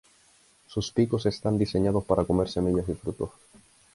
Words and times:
Sus 0.65 0.91
picos 0.91 1.27
están 1.27 1.59
diseñados 1.59 2.03
para 2.05 2.25
comer 2.25 2.49
semillas 2.49 2.89
y 2.89 2.95
frutos. 2.95 3.29